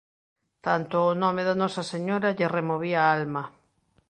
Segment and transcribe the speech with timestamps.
[0.65, 3.43] Tanto o nome da Nosa Señora lle removía a alma.